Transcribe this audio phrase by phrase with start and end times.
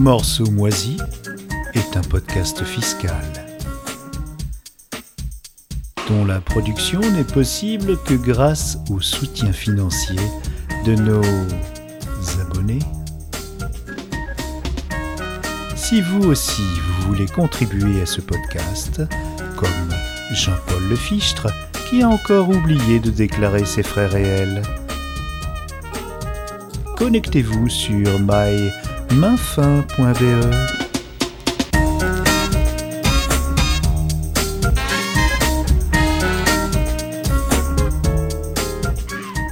[0.00, 0.96] Morceau moisi
[1.74, 3.22] est un podcast fiscal
[6.08, 10.18] dont la production n'est possible que grâce au soutien financier
[10.86, 11.20] de nos
[12.40, 12.78] abonnés.
[15.76, 19.02] Si vous aussi vous voulez contribuer à ce podcast,
[19.58, 19.94] comme
[20.32, 21.48] Jean-Paul Lefichtre,
[21.90, 24.62] qui a encore oublié de déclarer ses frais réels,
[26.96, 28.18] connectez-vous sur
[29.10, 30.54] mymainfin.be.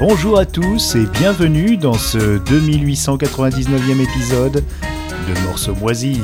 [0.00, 6.20] Bonjour à tous et bienvenue dans ce 2899e épisode de Morceaux moisis.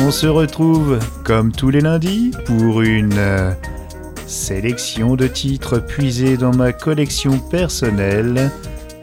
[0.00, 3.52] On se retrouve comme tous les lundis pour une euh,
[4.26, 8.50] sélection de titres puisés dans ma collection personnelle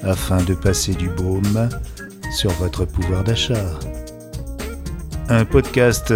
[0.05, 1.69] afin de passer du baume
[2.31, 3.65] sur votre pouvoir d'achat.
[5.29, 6.13] Un podcast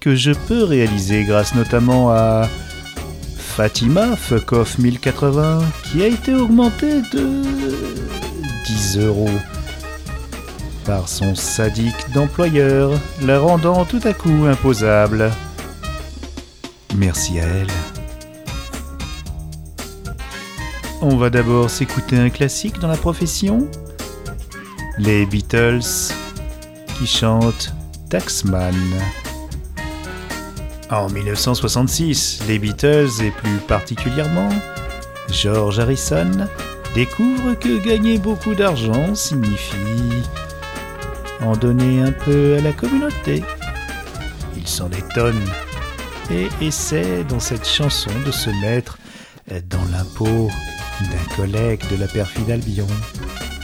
[0.00, 2.48] que je peux réaliser grâce notamment à
[3.38, 7.42] Fatima Fuck 1080 qui a été augmenté de
[8.66, 9.30] 10 euros
[10.84, 15.32] par son sadique d'employeur, la rendant tout à coup imposable.
[16.94, 17.85] Merci à elle.
[21.02, 23.68] On va d'abord s'écouter un classique dans la profession.
[24.98, 26.12] Les Beatles
[26.98, 27.74] qui chantent
[28.08, 28.74] Taxman.
[30.90, 34.48] En 1966, les Beatles, et plus particulièrement
[35.30, 36.48] George Harrison,
[36.94, 40.22] découvrent que gagner beaucoup d'argent signifie
[41.42, 43.44] en donner un peu à la communauté.
[44.56, 45.50] Ils s'en étonnent
[46.30, 48.98] et essaient dans cette chanson de se mettre
[49.68, 50.48] dans l'impôt
[51.02, 52.86] d'un collègue de la perfide Albion.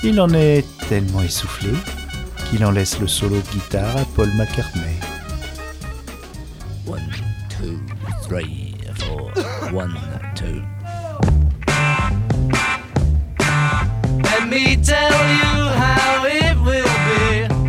[0.05, 1.71] Il en est tellement essoufflé
[2.51, 4.99] qu'il en laisse le solo de guitare à Paul McCartney.
[8.23, 9.31] three, four,
[9.73, 9.95] one,
[10.35, 10.63] two.
[14.23, 17.63] Let me tell you how it will be.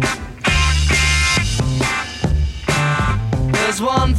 [3.81, 4.15] One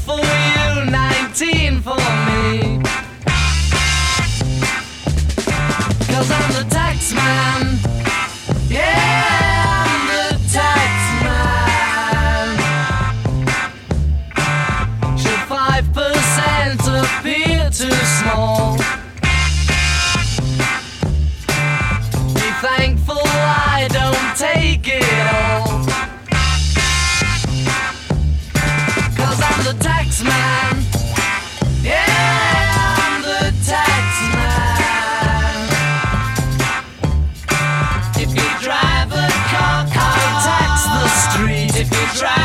[42.12, 42.43] try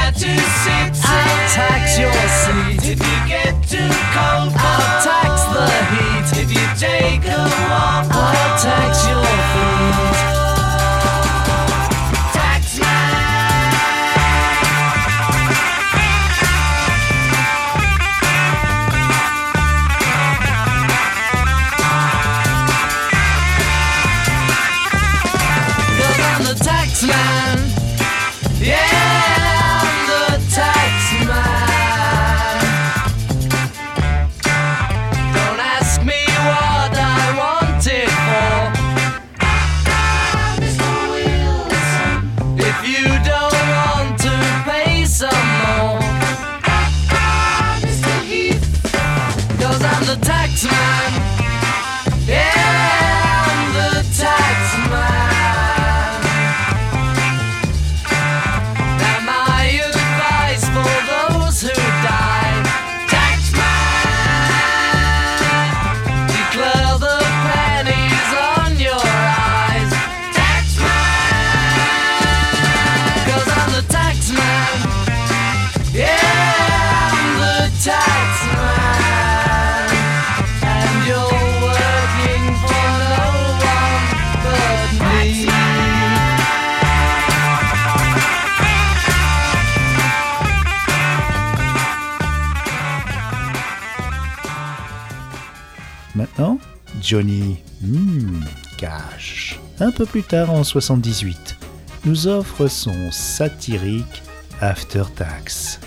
[96.20, 96.60] Maintenant,
[97.02, 98.42] Johnny hmm,
[98.78, 101.56] Cash, un peu plus tard en 78,
[102.04, 104.22] nous offre son satirique
[104.60, 105.80] After Tax.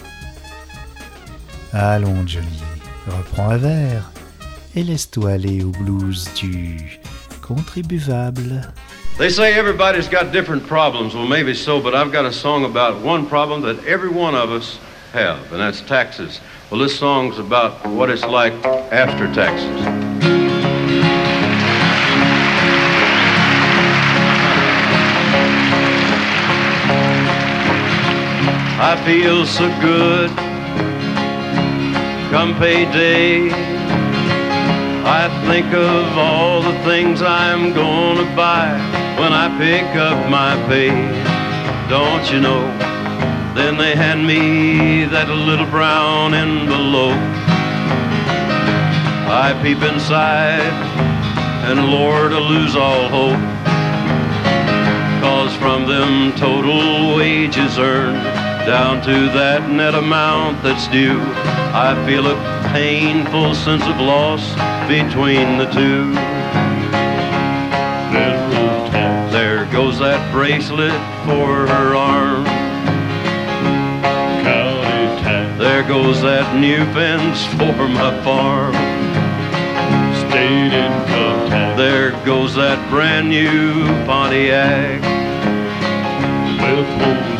[1.74, 2.46] Allons, Johnny,
[3.06, 4.10] reprends un verre
[4.74, 6.98] et laisse-toi aller au blues du
[7.42, 8.62] contribuables.
[9.18, 11.14] They say everybody's got different problems.
[11.14, 14.50] Well, maybe so, but I've got a song about one problem that every one of
[14.50, 14.78] us
[15.12, 16.40] have, and that's taxes.
[16.70, 18.54] Well, this song's about what it's like
[18.90, 20.01] after taxes.
[28.84, 30.28] I feel so good
[32.32, 33.48] come payday.
[35.04, 38.72] I think of all the things I'm gonna buy
[39.20, 40.90] when I pick up my pay.
[41.88, 42.62] Don't you know?
[43.54, 47.22] Then they hand me that little brown envelope.
[49.30, 50.74] I peep inside,
[51.70, 53.44] and Lord, I lose all hope.
[55.22, 61.20] Cause from them total wages earned down to that net amount that's due.
[61.74, 62.36] I feel a
[62.72, 64.50] painful sense of loss
[64.86, 66.12] between the two.
[69.32, 70.92] There goes that bracelet
[71.24, 72.44] for her arm.
[75.58, 78.74] There goes that new fence for my farm.
[80.28, 81.76] State income tax.
[81.76, 85.02] There goes that brand new Pontiac.
[86.60, 87.31] Tax.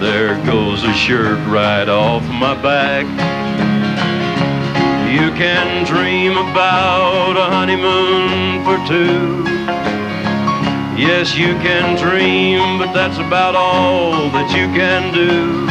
[0.00, 3.04] There goes a shirt right off my back.
[5.12, 9.44] You can dream about a honeymoon for two.
[10.96, 15.66] Yes, you can dream, but that's about all that you can do.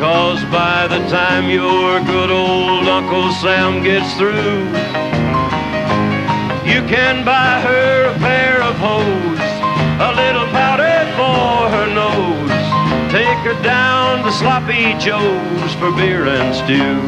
[0.00, 4.66] Cause by the time your good old Uncle Sam gets through,
[6.66, 9.46] you can buy her a pair of hose,
[10.02, 12.47] a little powder for her nose.
[13.44, 17.00] Down to Sloppy Joe's for beer and stew.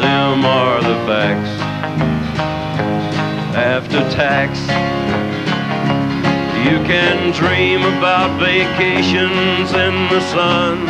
[0.00, 1.50] Them are the facts.
[3.54, 4.58] After tax,
[6.66, 10.86] you can dream about vacations in the sun.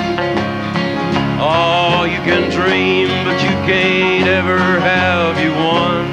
[1.39, 6.11] Oh, you can dream, but you can't ever have you one.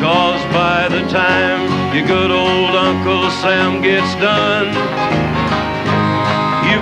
[0.00, 5.27] Cause by the time your good old Uncle Sam gets done,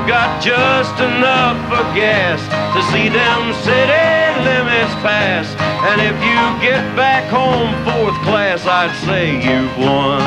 [0.07, 2.39] got just enough for gas
[2.75, 4.07] to see them city
[4.47, 5.51] limits pass.
[5.91, 10.23] And if you get back home fourth class, I'd say you've won.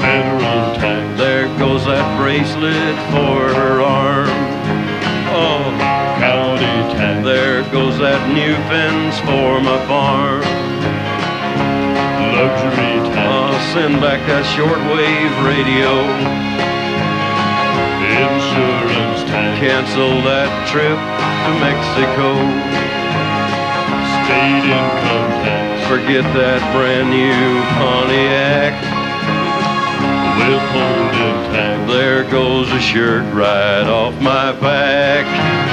[0.00, 1.18] Federal tax.
[1.18, 4.28] There goes that bracelet for her arm.
[5.36, 5.68] Oh,
[6.16, 7.24] County tax.
[7.24, 10.40] there goes that new fence for my farm.
[12.32, 16.71] Luxury I'll send back that shortwave radio.
[18.12, 19.58] Insurance tax.
[19.58, 22.36] Cancel that trip to Mexico.
[24.24, 25.88] State income tax.
[25.88, 28.76] Forget that brand new Pontiac.
[30.36, 31.90] Withholding tax.
[31.90, 35.71] There goes a shirt right off my back.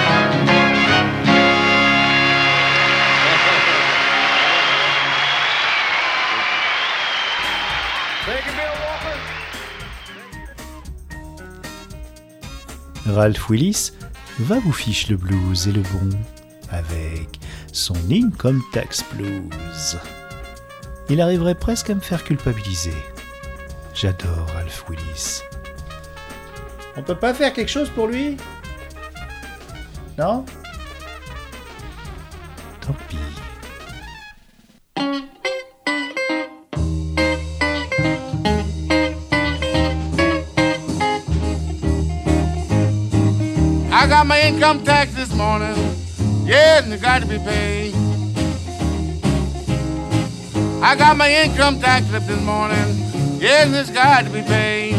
[13.10, 13.92] Ralph Willis
[14.40, 16.10] va vous fiche le blues et le bon
[16.70, 17.40] avec
[17.72, 19.98] son Income Tax Blues.
[21.10, 22.94] Il arriverait presque à me faire culpabiliser.
[23.94, 25.42] J'adore Ralph Willis.
[26.96, 28.38] On peut pas faire quelque chose pour lui?
[30.18, 30.46] Non?
[32.82, 33.18] Tant pis.
[44.60, 45.74] Income tax this morning.
[46.46, 47.96] Yes, and it got to be paid.
[50.84, 52.76] I got my income tax slip this morning.
[53.40, 54.96] Yes, and it's got to be paid.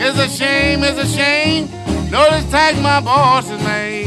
[0.00, 1.68] It's a shame, it's a shame.
[2.12, 4.06] Notice tax my boss has made.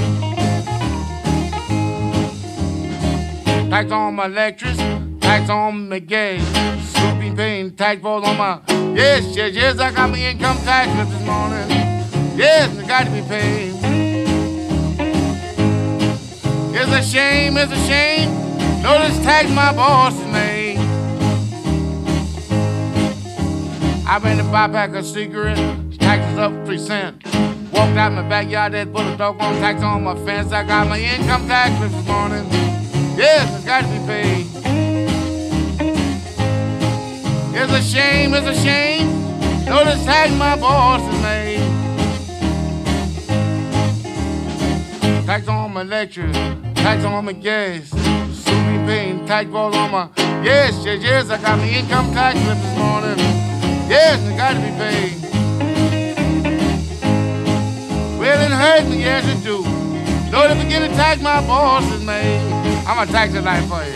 [3.70, 4.78] Tax on my electric,
[5.20, 6.42] tax on my gas.
[6.94, 8.62] Scooping paying tax falls on my.
[8.96, 11.91] Yes, yes, yes, I got my income tax slip this morning.
[12.42, 13.72] Yes, it got to be paid.
[16.74, 18.32] It's a shame, it's a shame.
[18.82, 20.80] Notice tax my boss has made.
[24.08, 25.60] I ran to buy pack a cigarette,
[26.00, 27.24] taxes up three cents.
[27.72, 30.52] Walked out my backyard, that put a doggone tax on my fence.
[30.52, 32.48] I got my income tax this morning.
[33.16, 34.48] Yes, it's got to be paid.
[37.54, 39.66] It's a shame, it's a shame.
[39.66, 41.22] Notice tax my boss has
[45.32, 46.34] Tax on my electric,
[46.76, 47.90] tax on my gas.
[47.94, 50.10] been paying tax bills on my.
[50.44, 53.18] Yes, yes, yes, I got my income tax slip this morning.
[53.88, 55.22] Yes, it got to be paid.
[58.20, 59.64] Well, it hurt me, yes, it do.
[60.32, 62.86] Don't forget to tax my bosses, man.
[62.86, 63.94] I'm gonna tax it for you.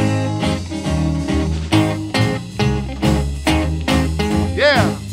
[4.56, 5.05] Yeah.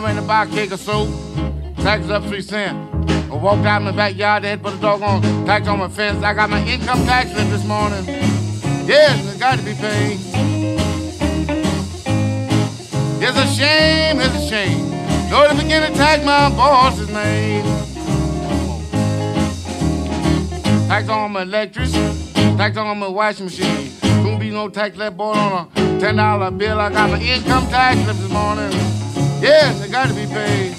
[0.00, 1.10] I went to buy a cake of soap,
[1.76, 2.74] tax up three cents.
[3.30, 5.90] I walked out in the backyard, they had put a dog on tax on my
[5.90, 6.24] fence.
[6.24, 8.06] I got my income tax slip this morning.
[8.86, 10.18] Yes, it got to be paid.
[13.22, 14.90] It's a shame, it's a shame.
[15.28, 17.66] Don't forget to tax my boss's name.
[20.88, 21.90] Tax on my electric,
[22.56, 23.92] tax on my washing machine.
[24.00, 26.80] Couldn't be no tax left boy on a ten dollar bill.
[26.80, 28.99] I got my income tax slip this morning.
[29.40, 30.74] Yes, it got to be paid.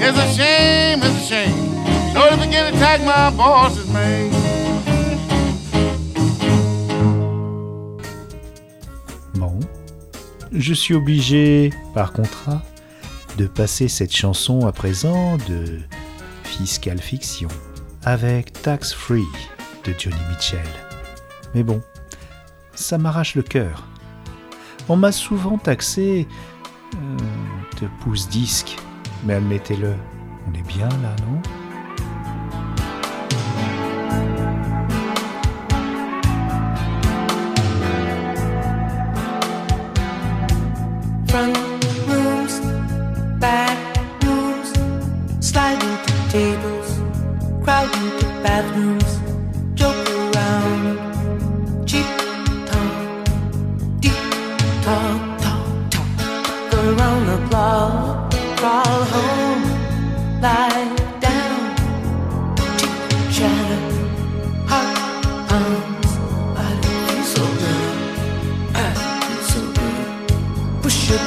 [0.00, 2.14] It's a shame, it's a shame.
[2.14, 4.32] Don't forget to tax my boss's name.
[9.34, 9.60] Bon.
[10.52, 12.62] Je suis obligé, par contrat,
[13.36, 15.80] de passer cette chanson à présent de
[16.44, 17.48] Fiscal Fiction
[18.04, 19.26] avec Tax Free
[19.84, 20.58] de Johnny Mitchell.
[21.54, 21.82] Mais bon,
[22.74, 23.84] ça m'arrache le cœur.
[24.88, 26.26] On m'a souvent taxé
[26.96, 27.16] euh,
[27.80, 28.76] de pouce-disque,
[29.24, 29.94] mais admettez-le,
[30.48, 31.40] on est bien là, non?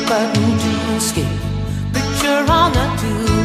[0.08, 1.26] Button to escape.
[1.94, 3.41] Picture on a tube.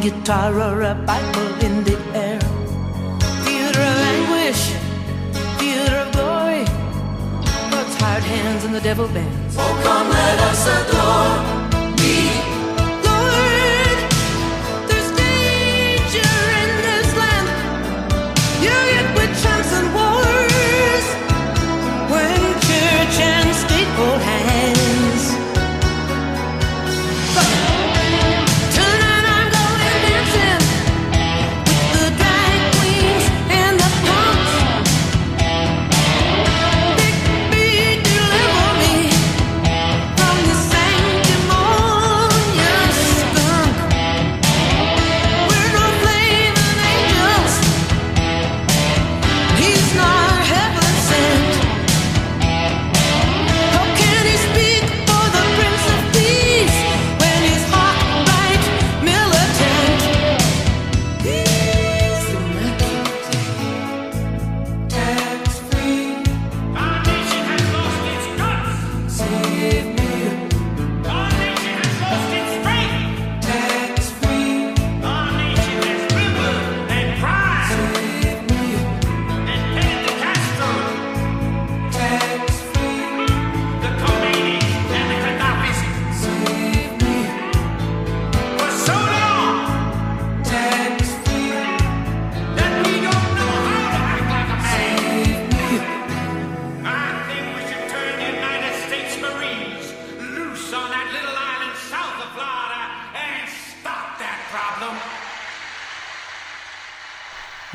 [0.00, 2.40] Guitar or a Bible in the air.
[3.44, 4.72] Theater of anguish,
[5.58, 6.64] theater of glory.
[7.70, 9.56] God's hired hands and the devil bands.
[9.58, 11.59] Oh, come let us adore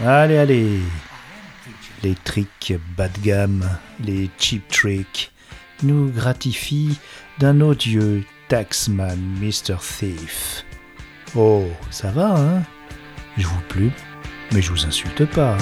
[0.08, 0.82] Allez, allez.
[2.04, 3.68] Les tricks bas de gamme,
[4.00, 5.32] les cheap tricks,
[5.82, 7.00] nous gratifient
[7.40, 9.78] d'un odieux Taxman Mr.
[9.80, 10.64] Thief.
[11.36, 12.62] Oh, ça va, hein?
[13.36, 13.92] Je vous plume,
[14.52, 15.58] mais je vous insulte pas.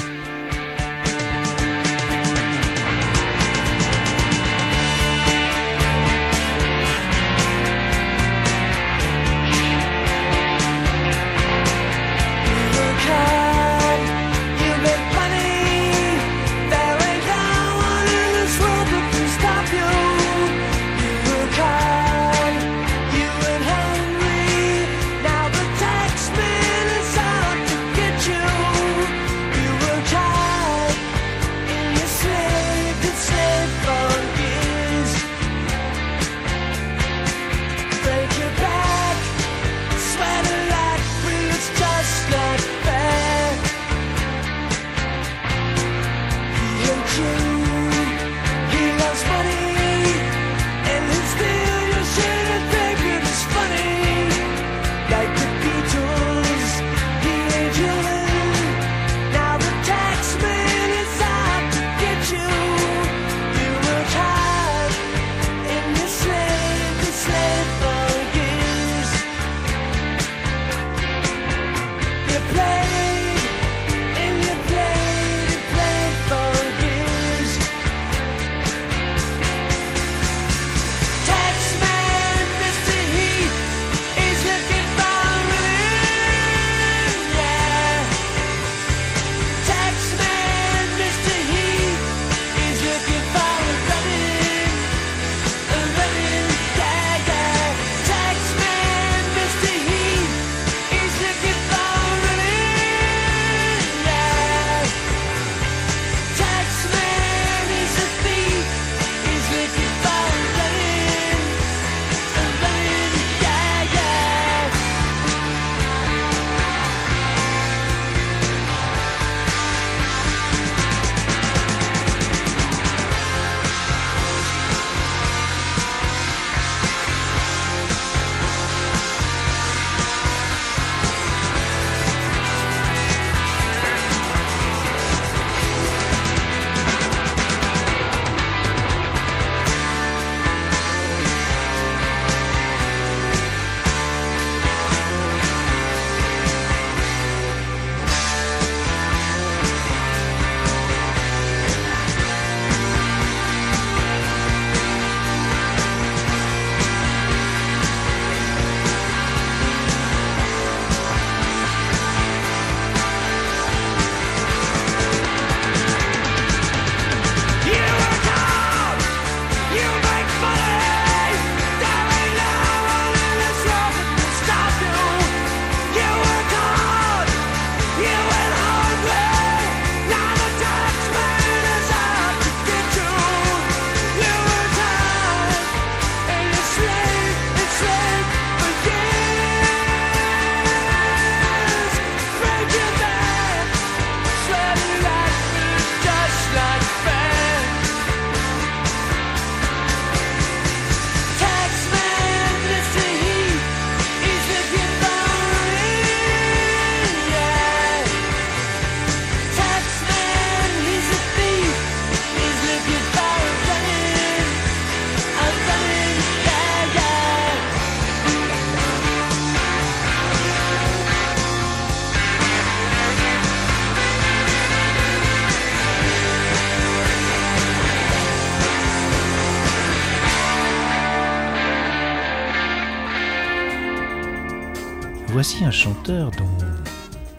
[235.74, 236.46] chanteur dont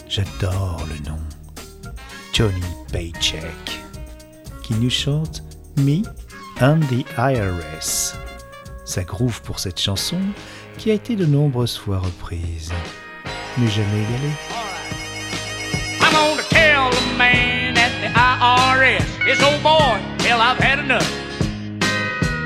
[0.08, 1.18] j'adore le nom,
[2.32, 3.80] Johnny Paycheck,
[4.62, 5.44] qui nous chante
[5.76, 6.02] Me
[6.60, 8.16] and the IRS.
[8.84, 10.18] Ça groove pour cette chanson
[10.78, 12.72] qui a été de nombreuses fois reprise,
[13.56, 14.34] mais jamais égalée.
[14.50, 14.82] Right.
[16.00, 21.08] I'm gonna tell the man at the IRS, his old boy, hell I've had enough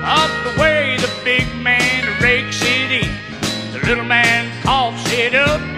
[0.05, 3.11] of the way the big man rakes it in.
[3.73, 5.78] The little man coughs it up.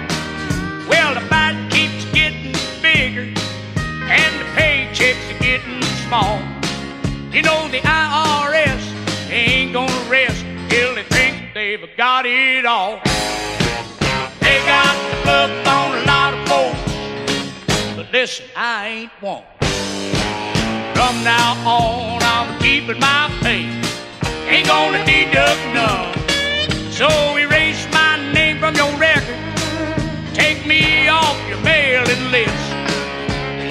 [5.51, 6.39] getting small.
[7.33, 8.85] You know the IRS
[9.31, 13.01] ain't gonna rest till they think they've got it all.
[14.45, 19.43] They got the book on a lot of folks, but listen, I ain't one.
[20.95, 23.75] From now on, I'm keeping my faith.
[24.53, 26.15] Ain't gonna deduct none.
[26.93, 29.41] So erase my name from your record.
[30.33, 32.67] Take me off your mailing list.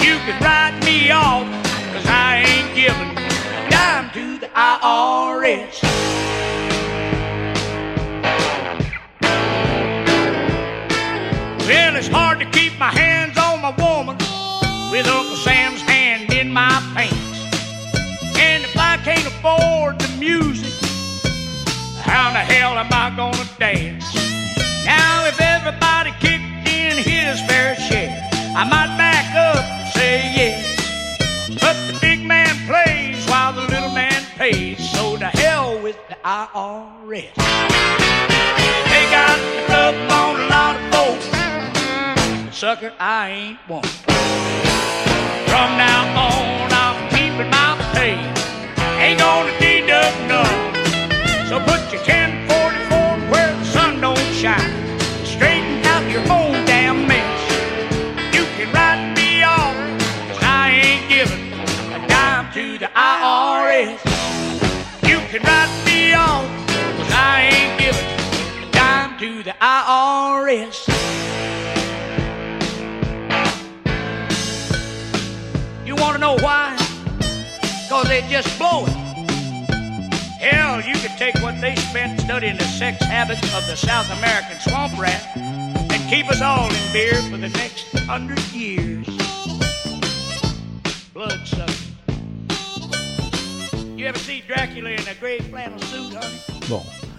[0.04, 1.49] You can write me off
[4.90, 5.82] IRS.
[11.68, 14.16] Well, it's hard to keep my hands on my woman
[14.90, 17.14] with Uncle Sam's hand in my pants.
[18.36, 20.74] And if I can't afford the music,
[22.02, 24.12] how the hell am I gonna dance?
[24.84, 29.09] Now, if everybody kicked in his fair share, I might
[36.30, 37.34] IRS.
[38.90, 41.26] They got the club on a lot of folks.
[42.56, 43.82] Sucker, I ain't one.
[45.50, 48.14] From now on, I'm keeping my pay.
[49.02, 50.58] Ain't gonna deduct none.
[51.48, 54.70] So put your 1044 where the sun don't shine.
[55.24, 57.40] Straighten out your own damn mess.
[58.36, 59.74] You can write me off,
[60.28, 61.52] 'cause I ain't giving
[61.96, 63.98] a dime to the IRS.
[65.10, 65.89] You can write
[70.50, 70.88] IRS.
[75.86, 76.76] You want to know why?
[77.84, 78.92] Because they just blow it.
[80.40, 84.58] Hell, you could take what they spent studying the sex habits of the South American
[84.58, 89.06] swamp rat and keep us all in beer for the next hundred years.
[91.12, 91.72] Bloodsucker.
[93.96, 96.40] You ever see Dracula in a gray flannel suit, honey?
[96.68, 97.09] Well.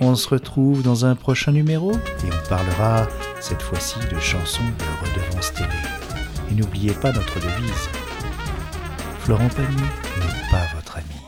[0.00, 3.06] On se retrouve dans un prochain numéro et on parlera
[3.40, 5.68] cette fois-ci de chansons de redevance télé.
[6.50, 7.88] Et n'oubliez pas notre devise.
[9.20, 11.20] Florent Pagny n'est pas votre ami.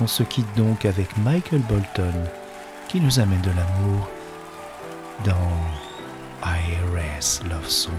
[0.00, 2.12] On se quitte donc avec Michael Bolton
[2.88, 4.08] qui nous amène de l'amour
[5.24, 7.92] dans IRS Love Song.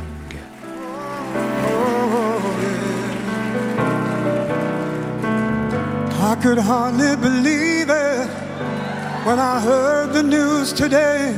[6.23, 8.27] I could hardly believe it
[9.25, 11.35] when I heard the news today.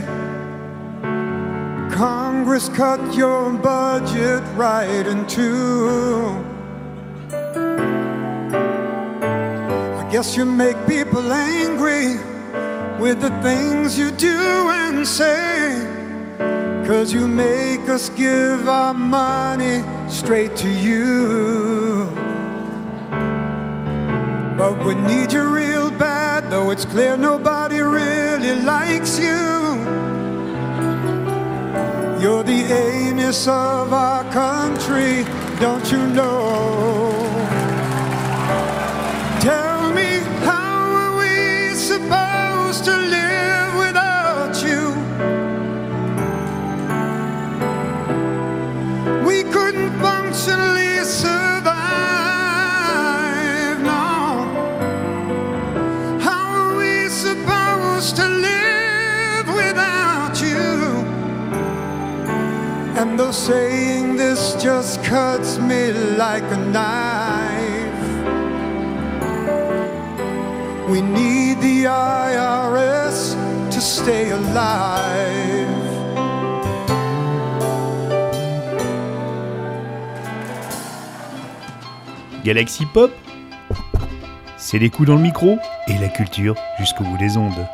[1.91, 6.37] Congress cut your budget right in two.
[10.01, 12.17] I guess you make people angry
[12.99, 15.81] with the things you do and say.
[16.85, 22.24] Cause you make us give our money straight to you.
[24.65, 29.37] But we need you real bad, though it's clear nobody really likes you.
[32.19, 35.23] You're the Amos of our country,
[35.59, 37.24] don't you know?
[63.45, 68.05] Saying this just cuts me like a knife,
[70.89, 73.35] we need the IRS
[73.69, 75.67] to stay alive.
[82.43, 83.11] Galaxy Pop
[84.57, 87.67] C'est les coups dans le micro et la culture jusqu'au bout des ondes.